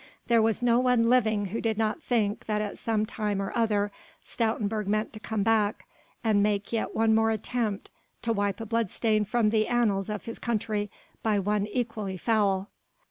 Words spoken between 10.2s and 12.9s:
his country by one equally foul.